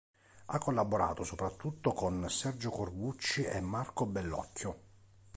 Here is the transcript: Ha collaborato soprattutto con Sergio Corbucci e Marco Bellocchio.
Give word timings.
Ha 0.47 0.57
collaborato 0.57 1.23
soprattutto 1.23 1.93
con 1.93 2.25
Sergio 2.27 2.71
Corbucci 2.71 3.43
e 3.43 3.59
Marco 3.61 4.07
Bellocchio. 4.07 4.79